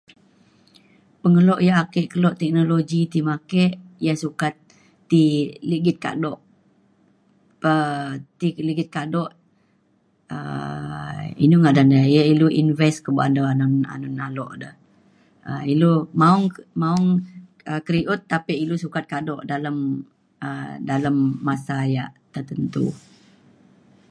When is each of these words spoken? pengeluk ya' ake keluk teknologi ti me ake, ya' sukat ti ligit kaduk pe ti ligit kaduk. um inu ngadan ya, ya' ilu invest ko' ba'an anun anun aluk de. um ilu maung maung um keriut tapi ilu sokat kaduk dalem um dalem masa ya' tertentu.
pengeluk 1.21 1.59
ya' 1.67 1.79
ake 1.83 2.01
keluk 2.13 2.35
teknologi 2.41 3.01
ti 3.11 3.19
me 3.25 3.31
ake, 3.39 3.63
ya' 4.05 4.19
sukat 4.23 4.53
ti 5.09 5.21
ligit 5.69 5.97
kaduk 6.05 6.39
pe 7.61 7.73
ti 8.39 8.47
ligit 8.67 8.89
kaduk. 8.95 9.29
um 10.35 11.15
inu 11.43 11.55
ngadan 11.63 11.89
ya, 11.95 12.01
ya' 12.15 12.27
ilu 12.33 12.47
invest 12.61 12.97
ko' 13.05 13.15
ba'an 13.17 13.35
anun 13.53 13.73
anun 13.95 14.15
aluk 14.27 14.51
de. 14.61 14.69
um 15.49 15.61
ilu 15.73 15.91
maung 16.21 16.43
maung 16.81 17.05
um 17.71 17.75
keriut 17.85 18.21
tapi 18.31 18.53
ilu 18.63 18.75
sokat 18.83 19.05
kaduk 19.13 19.41
dalem 19.51 19.77
um 20.47 20.65
dalem 20.89 21.15
masa 21.47 21.77
ya' 21.95 22.13
tertentu. 22.33 22.85